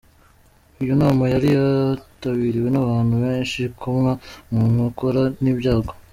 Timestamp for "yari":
1.33-1.47